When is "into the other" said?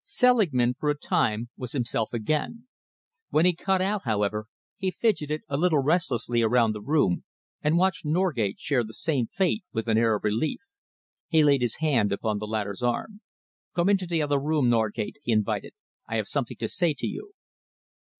13.89-14.39